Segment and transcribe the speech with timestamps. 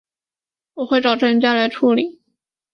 [0.73, 2.19] 我会找专家来处理